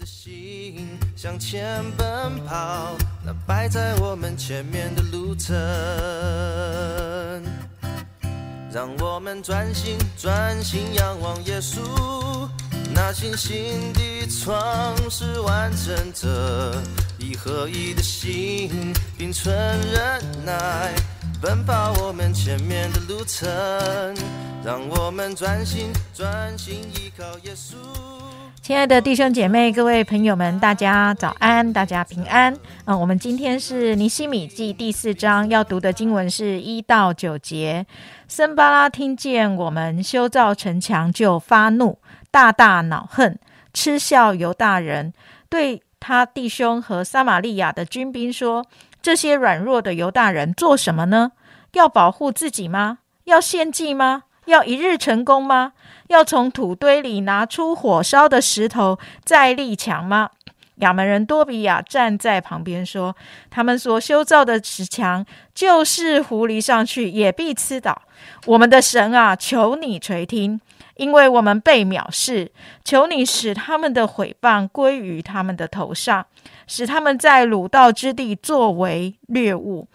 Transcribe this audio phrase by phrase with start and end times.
[0.00, 5.54] 的心向前奔跑，那摆在我们前面的路程，
[8.72, 12.48] 让我们专心专心仰望耶稣，
[12.94, 16.74] 那信心的创始完成者，
[17.18, 20.94] 以合一的心并存忍耐，
[21.42, 23.46] 奔跑我们前面的路程，
[24.64, 27.76] 让我们专心专心依靠耶稣。
[28.70, 32.56] 亲爱的弟兄姐妹、各位朋友们，大家早安，大家平安。
[32.84, 37.84] 嗯，我们今天是尼西米记第四章，要读的经文是一到九节。
[38.28, 41.98] 森巴拉听见我们修造城墙，就发怒，
[42.30, 43.40] 大大恼恨，
[43.74, 45.12] 嗤笑犹大人，
[45.48, 48.64] 对他弟兄和撒玛利亚的军兵说
[49.02, 51.32] ：“这些软弱的犹大人做什么呢？
[51.72, 52.98] 要保护自己吗？
[53.24, 54.22] 要献祭吗？
[54.50, 55.72] 要一日成功吗？”
[56.08, 60.30] 要从土堆里拿出火烧的石头再立墙吗？
[60.76, 63.14] 亚门人多比亚站在旁边说
[63.48, 68.02] ：“他们所修造的石墙，就是狐狸上去也必吃倒。
[68.46, 70.58] 我们的神啊，求你垂听，
[70.96, 72.50] 因为我们被藐视。
[72.82, 76.26] 求你使他们的毁谤归于他们的头上，
[76.66, 79.86] 使他们在鲁道之地作为掠物，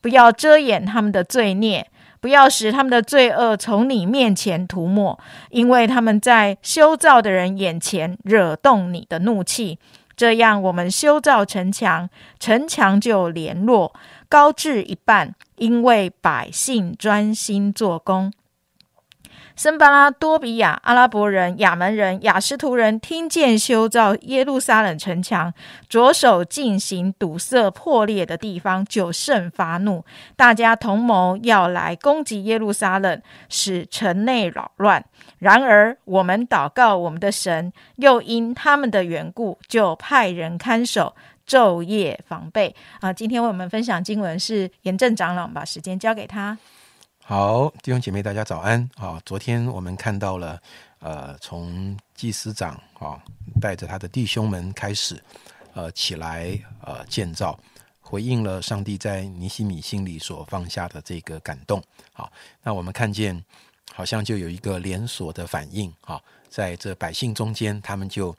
[0.00, 1.86] 不要遮掩他们的罪孽。”
[2.20, 5.18] 不要使他们的罪恶从你面前涂抹，
[5.50, 9.78] 因为他们在修造的人眼前惹动你的怒气。
[10.16, 13.94] 这样，我们修造城墙，城墙就联络
[14.28, 18.30] 高至一半，因为百姓专心做工。
[19.56, 25.52] 森巴拉多比亚、阿拉伯人、亚门人、雅士图人听见修造耶路撒冷城墙，
[25.88, 30.04] 着手进行堵塞破裂的地方，就甚发怒。
[30.36, 35.04] 大家同谋要来攻击耶路撒冷，使城内扰乱。
[35.38, 41.14] 然而，我们祷告我们的神，又因他们的缘故，就派人看守，
[41.46, 42.74] 昼夜防备。
[43.00, 46.56] 啊，今天为我们分享经文是严正长老，把时间交给他。
[47.30, 49.22] 好，弟兄姐妹，大家早安啊！
[49.24, 50.60] 昨天我们看到了，
[50.98, 53.22] 呃，从祭司长啊
[53.60, 55.22] 带着他的弟兄们开始，
[55.74, 57.56] 呃，起来呃建造，
[58.00, 61.80] 回应了上帝在尼西米心里所放下的这个感动。
[62.12, 62.32] 好，
[62.64, 63.40] 那我们看见
[63.94, 68.36] 好像就有一个连锁的反应啊，在这百姓中间，他们就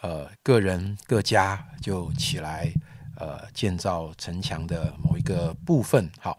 [0.00, 2.72] 呃个人各家就起来
[3.20, 6.10] 呃建造城墙的某一个部分。
[6.18, 6.36] 好，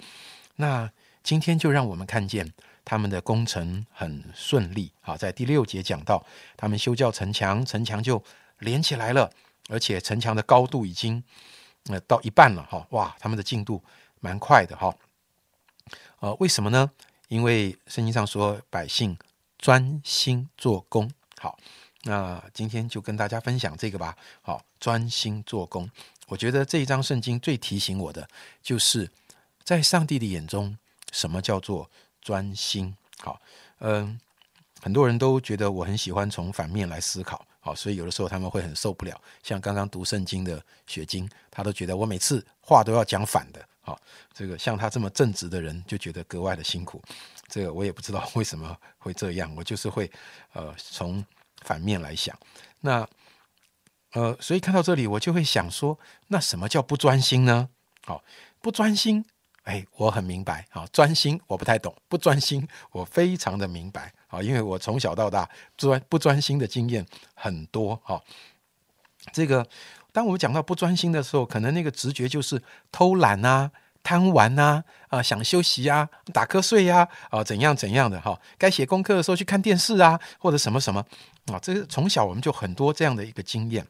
[0.57, 0.91] 那。
[1.27, 2.53] 今天就让我们看见
[2.85, 4.89] 他们的工程很顺利。
[5.01, 8.23] 好，在第六节讲到，他们修教城墙，城墙就
[8.59, 9.29] 连起来了，
[9.67, 11.21] 而且城墙的高度已经
[11.87, 12.63] 呃到一半了。
[12.63, 13.83] 哈，哇，他们的进度
[14.21, 14.73] 蛮快的。
[14.77, 14.95] 哈，
[16.19, 16.89] 呃，为什么呢？
[17.27, 19.17] 因为圣经上说百姓
[19.57, 21.11] 专心做工。
[21.39, 21.59] 好，
[22.03, 24.15] 那今天就跟大家分享这个吧。
[24.41, 25.91] 好，专心做工。
[26.27, 28.29] 我觉得这一章圣经最提醒我的，
[28.61, 29.11] 就是
[29.65, 30.77] 在上帝的眼中。
[31.11, 31.89] 什么叫做
[32.21, 32.95] 专心？
[33.19, 33.41] 好，
[33.79, 34.19] 嗯，
[34.81, 39.19] 很多人都觉得我很喜欢从反面来思考，好，所以有的时候他们会很受不了。
[39.41, 43.99] 像刚刚读圣经的雪晶，他都觉得我每次话都要讲反的，好，
[44.33, 47.01] 这个像他这么正直的人就觉得格外的辛苦。
[47.47, 50.11] 这个我也不知道为什么会这样，我就是会
[50.53, 51.25] 呃从
[51.61, 52.37] 反面来想。
[52.81, 53.07] 那
[54.11, 55.97] 呃，所以看到这里，我就会想说，
[56.27, 57.69] 那什么叫不专心呢？
[58.05, 58.23] 好，
[58.61, 59.25] 不专心。
[59.67, 68.21] 哎，我很明白，啊专心，我不太懂；不专心，我非常的明白，啊，因为我从小到大专不专心的经验很多，哈。
[69.33, 69.67] 这个，
[70.13, 72.63] 当我们讲到不专心的时候，可能那个直觉就是
[72.93, 73.69] 偷懒啊、
[74.01, 78.39] 贪玩啊、啊想休息啊、打瞌睡呀、啊怎样怎样的哈。
[78.57, 81.05] 该写功课的时候去看电视啊，或者什么什么
[81.47, 81.59] 啊。
[81.59, 83.85] 这个从小我们就很多这样的一个经验，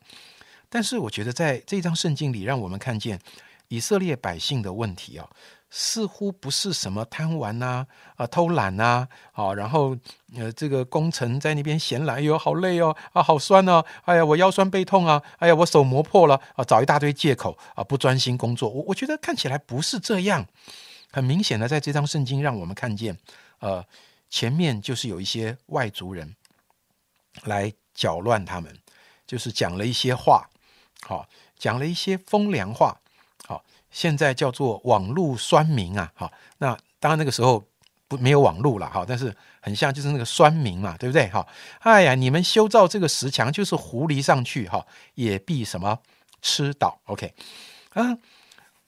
[0.70, 3.20] 但是我觉得在这张圣经里，让我们看见
[3.68, 5.30] 以色列百姓的问题啊。
[5.70, 7.86] 似乎不是什么贪玩呐，
[8.16, 9.98] 啊偷懒呐，好，然后
[10.36, 20.48] 呃这个工程在那边闲懒，哎呦好累哦，啊好酸哦，哎呀我腰酸背痛啊，哎呀我手磨破了啊，找一大堆借口啊不专心工作，我我觉得看起来不是这样，
[21.12, 23.18] 很明显的在这张圣经让我们看见，
[23.60, 23.84] 呃
[24.30, 26.36] 前面就是有一些外族人
[27.44, 28.74] 来搅乱他们，
[29.26, 30.50] 就是讲了一些话，
[31.02, 31.28] 好
[31.58, 33.00] 讲了一些风凉话。
[33.98, 37.68] 现在叫做网络酸民啊，好，那当然那个时候
[38.08, 41.28] 不没有网络了哈，但是很像就是那个酸民嘛，对不对？
[41.30, 41.44] 哈，
[41.80, 44.86] 哎呀，你们修造这个石墙就是狐狸上去哈，
[45.16, 45.98] 也必什么
[46.44, 47.34] 吃倒？OK，
[47.94, 48.16] 啊，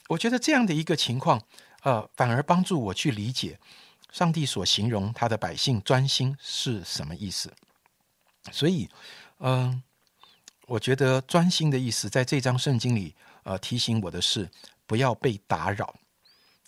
[0.10, 1.42] 我觉得这样的一个情况，
[1.82, 3.58] 呃，反而帮助我去理解
[4.12, 7.52] 上帝所形容他的百姓专心是什么意思。
[8.52, 8.88] 所以，
[9.40, 9.82] 嗯，
[10.68, 14.48] 我觉得专心的意思，在这章圣经里，呃，提醒我的是
[14.90, 15.94] 不要被打扰。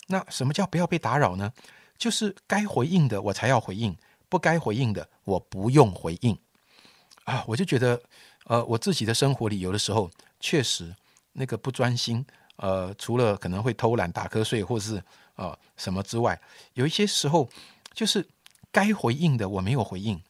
[0.06, 1.52] 那什么叫不要被打扰呢？
[1.98, 3.96] 就是该回应的我才要回应，
[4.28, 6.38] 不该回应的我不用回应。
[7.24, 8.00] 啊，我就觉得，
[8.44, 10.08] 呃，我自己的生活里，有的时候
[10.38, 10.94] 确实
[11.32, 12.24] 那个不专心，
[12.56, 15.02] 呃，除了可能会偷懒、打瞌睡，或是
[15.34, 16.40] 呃什么之外，
[16.74, 17.48] 有一些时候
[17.92, 18.24] 就是
[18.70, 20.22] 该回应的我没有回应，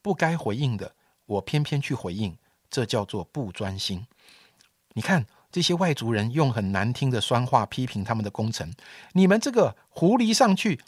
[0.00, 0.94] 不该回应的
[1.26, 2.36] 我偏偏去回应。
[2.70, 4.06] 这叫做不专心。
[4.92, 8.72] 你看这些外族人用很难听的酸话批评他们的工程，
[9.12, 10.80] 你们这个狐狸上去，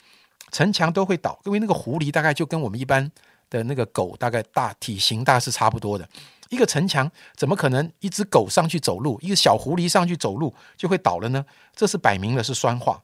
[0.51, 1.39] 城墙都会倒。
[1.45, 3.11] 因为那个狐狸大概就跟我们一般
[3.49, 6.07] 的那个狗大概大体型大是差不多的。
[6.49, 11.43] 一个城墙怎么可能一只狗上去走路，一个小狐狸上去走路就会倒了呢？
[11.75, 13.01] 这是摆明了是酸话。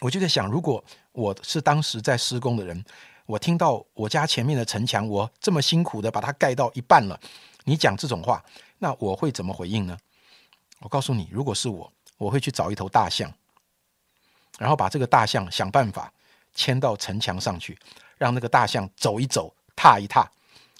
[0.00, 2.84] 我就在想，如果我是当时在施工的人，
[3.26, 7.18] 我听到我家前面的城墙，我这么辛苦的把它盖到一半了。
[7.64, 8.44] 你讲这种话，
[8.78, 9.96] 那我会怎么回应呢？
[10.80, 13.32] 我告诉你，如果是我，我会去找一头大象，
[14.58, 16.12] 然后把这个大象想办法
[16.54, 17.78] 牵到城墙上去，
[18.16, 20.30] 让那个大象走一走、踏一踏，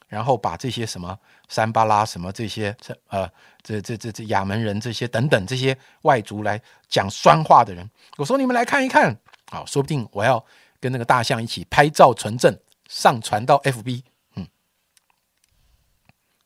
[0.06, 1.18] 然后把这些什么
[1.48, 3.28] 山巴拉、什么这些这呃
[3.62, 9.18] 这这这这亚门人这些等等这些外族来讲酸话的人，我说你们来看一看，
[9.50, 10.44] 好，说不定我要
[10.80, 12.56] 跟那个大象一起拍照存证，
[12.88, 14.02] 上传到 FB。
[14.36, 14.46] 嗯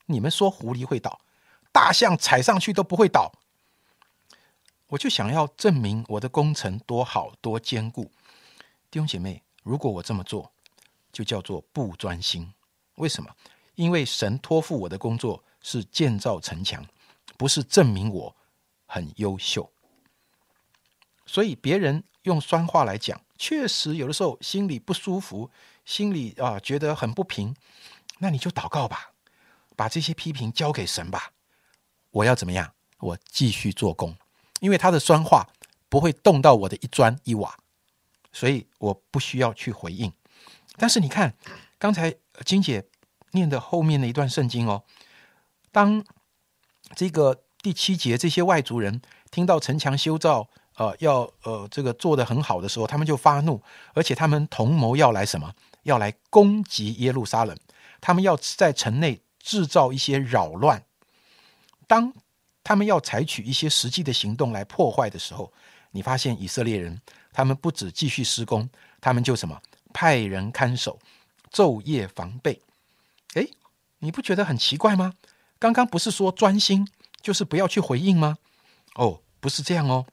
[0.07, 1.21] 你们说狐狸会倒，
[1.71, 3.33] 大象踩上去都不会倒。
[4.93, 8.13] 我就想要证明我的工程多好多坚固。
[8.91, 10.53] 弟兄姐妹，如果我这么做，
[11.11, 12.53] 就叫做不专心。
[12.97, 13.35] 为什么？
[13.75, 16.85] 因为神托付我的工作是建造城墙，
[17.39, 18.37] 不是证明我
[18.85, 19.73] 很优秀。
[21.25, 25.51] 所以别人用酸话来讲，确实有的时候心里不舒服，
[25.87, 27.57] 心里啊觉得很不平。
[28.19, 29.13] 那你就祷告吧。
[29.75, 31.33] 把这些批评交给神吧，
[32.11, 32.75] 我要怎么样？
[32.99, 34.15] 我继续做工，
[34.63, 35.51] 因为他的酸话
[35.91, 37.59] 不会动到我的一砖一瓦，
[38.33, 40.11] 所以我不需要去回应。
[40.77, 41.35] 但是你看，
[41.79, 42.15] 刚才
[42.47, 42.87] 金姐
[43.33, 44.85] 念的后面的一段圣经哦，
[45.71, 46.05] 当
[46.95, 53.61] 这个第七节这些外族人听到城墙修造，呃，要呃这个做的很好的时候，他们就发怒，
[53.93, 55.53] 而且他们同谋要来什么？
[55.83, 57.59] 要来攻击耶路撒冷，
[58.01, 59.21] 他们要在城内。
[59.45, 60.85] 制造一些扰乱，
[61.89, 62.13] 当
[62.65, 65.53] 他们要采取一些实际的行动来破坏的时候，
[65.91, 67.01] 你发现以色列人
[67.33, 68.69] 他们不止继续施工，
[69.01, 69.61] 他们就什么
[69.93, 70.99] 派人看守，
[71.51, 72.61] 昼夜防备。
[73.35, 73.47] 哎，
[73.99, 75.15] 你不觉得很奇怪吗？
[75.59, 76.87] 刚刚不是说专心
[77.21, 78.39] 就是不要去回应吗？
[78.95, 80.07] 哦，不是这样哦。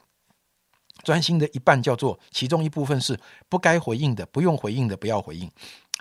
[1.04, 3.18] 专心的一半叫做其中一部分是
[3.48, 5.50] 不该回应的，不用回应的不要回应，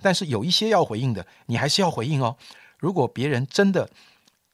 [0.02, 2.36] 但是有一些要回应的，你还是要回应哦。
[2.78, 3.88] 如果别人真的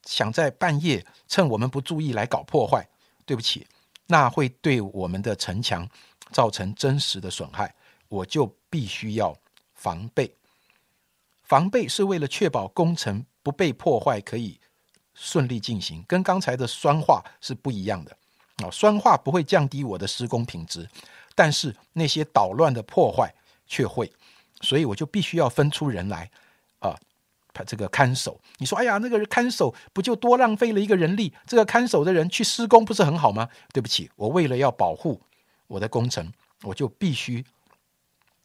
[0.04, 2.86] 想在半夜趁我们不注意来搞破坏，
[3.24, 3.66] 对不起，
[4.06, 5.88] 那会对我们的城墙
[6.30, 7.74] 造成真实的损害，
[8.08, 9.36] 我就必须要
[9.74, 10.34] 防备。
[11.42, 14.58] 防备是为了确保工程不被破坏，可以
[15.14, 18.16] 顺利进行，跟刚才的酸化是不一样的
[18.64, 18.70] 啊。
[18.70, 20.88] 酸化不会降低我的施工品质，
[21.34, 23.32] 但是那些捣乱的破坏
[23.66, 24.10] 却会，
[24.62, 26.30] 所以我就必须要分出人来
[26.78, 26.98] 啊。
[27.54, 31.32] 他这个看守，你说，哎呀，那个看守不就多浪费了一个人力？
[31.46, 33.48] 这个看守的人去施工不是很好吗？
[33.72, 35.22] 对不起，我为了要保护
[35.68, 36.32] 我的工程，
[36.62, 37.46] 我就必须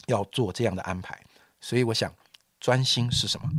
[0.06, 1.20] 要做这样的安排。
[1.60, 2.13] 所以我想，
[2.60, 3.50] 专心是什么？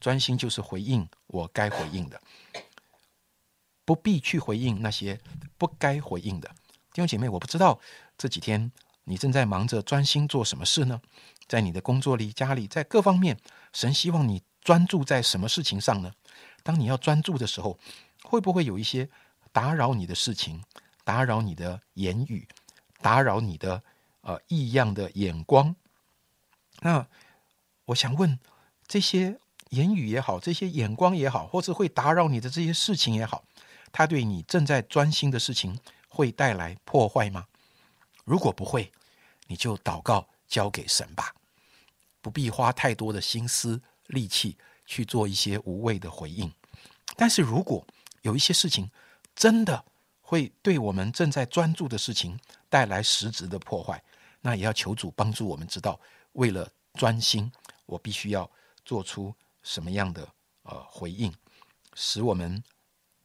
[0.00, 2.20] 专心就是回应我该回应的，
[3.84, 5.20] 不必去回应那些
[5.56, 6.48] 不该回应的
[6.92, 7.28] 弟兄姐妹。
[7.28, 7.78] 我不知道
[8.18, 8.72] 这几天
[9.04, 11.00] 你正在忙着专心做什么事呢？
[11.46, 13.38] 在你的工作里、家里，在各方面，
[13.72, 14.42] 神希望你。
[14.66, 16.12] 专注在什么事情上呢？
[16.64, 17.78] 当你要专注的时候，
[18.24, 19.08] 会不会有一些
[19.52, 20.64] 打扰你的事情，
[21.04, 22.48] 打扰你的言语，
[23.00, 23.80] 打扰你的
[24.22, 25.76] 呃异样的眼光？
[26.80, 27.06] 那
[27.84, 28.40] 我想问，
[28.88, 33.44] 这些言语也好，这些眼光也好，或是会打扰你的这些事情也好，
[33.92, 37.46] 它对你正在专心的事情会带来破坏吗？
[38.24, 38.90] 如果不会，
[39.46, 41.32] 你就祷告交给神吧，
[42.20, 43.80] 不必花太多的心思。
[44.08, 46.52] 力气去做一些无谓的回应，
[47.16, 47.86] 但是如果
[48.22, 48.90] 有一些事情
[49.34, 49.84] 真的
[50.20, 54.02] 会对我们正在专注的事情带来实质的破坏，
[54.40, 56.00] 那也要求主帮助我们知道，
[56.32, 57.50] 为了专心，
[57.84, 58.50] 我必须要
[58.84, 60.28] 做出什么样的
[60.62, 61.32] 呃回应，
[61.94, 62.62] 使我们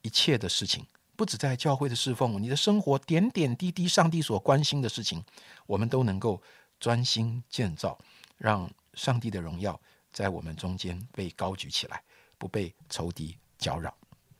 [0.01, 0.85] 一切的事情，
[1.15, 5.23] 不止在教会的侍奉，你的生活点点滴滴，上帝所关心的事情，
[5.67, 6.41] 我们都能够
[6.79, 7.97] 专心建造，
[8.37, 9.79] 让上帝的荣耀。
[10.11, 12.01] 在我们中间被高举起来，
[12.37, 13.93] 不被仇敌搅扰。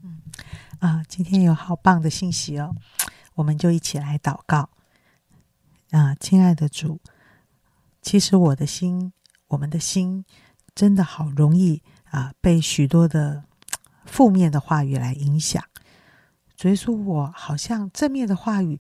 [0.04, 0.22] 嗯
[0.80, 2.76] 啊，今天有好棒的信息哦，
[3.36, 4.70] 我们就一起来祷告。
[5.92, 7.00] 啊，亲爱的主，
[8.02, 9.14] 其实我的心，
[9.48, 10.26] 我们的心，
[10.74, 13.44] 真的好容易啊，被许多的
[14.06, 15.64] 负面的话语来影响。
[16.58, 18.80] 所以说我好像正面的话语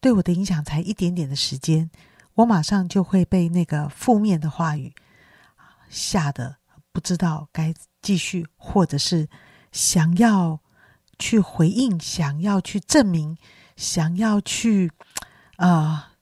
[0.00, 1.90] 对我的影响才一点点的时间，
[2.34, 4.94] 我马上就会被那个负面的话语
[5.88, 6.56] 吓得
[6.92, 9.28] 不知道该继续，或者是
[9.72, 10.60] 想要。
[11.18, 13.38] 去回应，想要去证明，
[13.74, 14.92] 想要去，
[15.56, 16.12] 啊，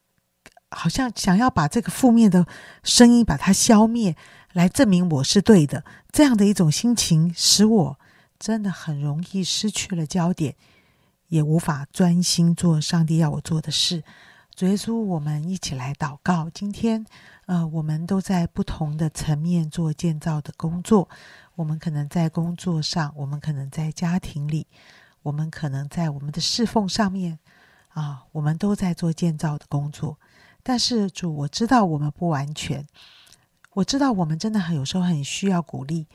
[0.70, 2.46] 好像想要把这个负面的
[2.84, 4.16] 声音把它消灭，
[4.52, 5.84] 来证明我是对的。
[6.12, 7.98] 这样的一种心情，使我
[8.38, 10.54] 真的很容易失去了焦点，
[11.26, 14.04] 也无法专心做上帝要我做的事。
[14.56, 16.48] 主耶稣，我们一起来祷告。
[16.48, 17.04] 今天，
[17.46, 21.08] 呃，我们都在不同的层面做建造的工作。
[21.56, 24.68] 我们可能在工作上，我们可能在家庭里，
[25.22, 27.36] 我们可能在我们的侍奉上面，
[27.88, 30.16] 啊，我们都在做建造的工作。
[30.62, 32.86] 但是主，我知道我们不完全，
[33.72, 36.06] 我知道我们真的很有时候很需要鼓励，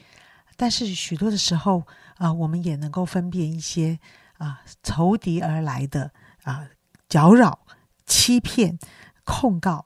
[0.55, 4.00] 但是许多的时候啊，我们也能够分辨一些
[4.38, 6.10] 啊仇敌而来的
[6.43, 6.65] 啊
[7.10, 7.60] 搅扰、
[8.09, 8.77] 欺骗、
[9.23, 9.85] 控告，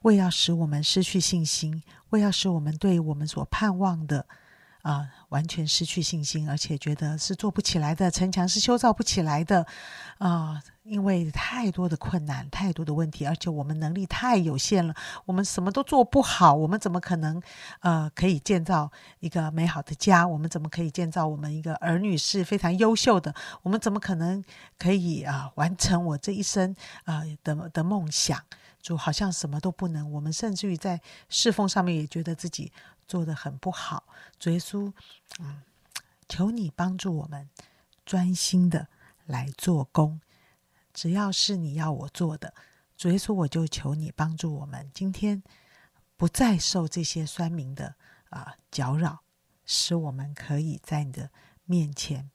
[0.00, 4.26] 为要使我们失去信心，为要使我们对我们所盼望的。
[4.82, 9.66] 啊，完全失去信心，而且觉得是做不起来的，城墙是修造不起来的，
[10.18, 14.94] 啊，因为太多的困难，太多的问题，而且我们能力太有限了，
[15.26, 17.40] 我们什么都做不好，我们怎么可能
[17.80, 20.26] 呃可以建造一个美好的家？
[20.26, 23.34] 我们怎么可以建造我们一个儿女是非常优秀的？
[23.62, 24.42] 我们怎么可能
[24.78, 28.42] 可以啊完成我这一生啊的的梦想？
[28.80, 32.72] 就好像什么都不能，我们甚至于在侍奉上面也觉得自己。
[33.10, 34.04] 做的很不好，
[34.38, 34.92] 主耶稣，
[35.40, 35.62] 嗯，
[36.28, 37.50] 求你帮助我们
[38.06, 38.86] 专心的
[39.26, 40.20] 来做工。
[40.94, 42.54] 只要是你要我做的，
[42.96, 45.42] 主耶稣，我就求你帮助我们，今天
[46.16, 47.96] 不再受这些酸民的
[48.28, 49.24] 啊搅扰，
[49.66, 51.30] 使我们可以在你的
[51.64, 52.30] 面前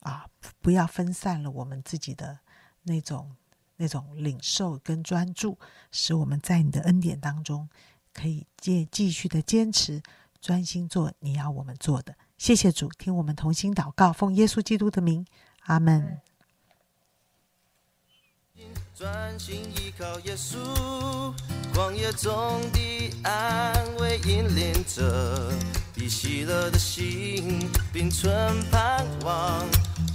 [0.00, 0.28] 啊，
[0.60, 2.40] 不要分散了我们自己的
[2.82, 3.36] 那种
[3.76, 5.56] 那种领受跟专注，
[5.92, 7.68] 使我们在你的恩典当中。
[8.12, 10.02] 可以继继续的坚持，
[10.40, 12.14] 专心做你要我们做的。
[12.36, 15.26] 谢谢主，听我们同心祷告，奉耶稣基督的名，
[15.66, 16.20] 阿门。
[18.94, 20.56] 专心依靠耶稣，
[21.72, 25.52] 旷野中的安慰引领着，
[25.94, 29.64] 以喜乐的心，并存盼望，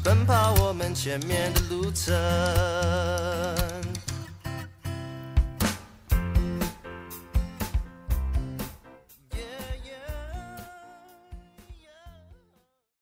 [0.04, 2.14] 奔跑我们前面的路程。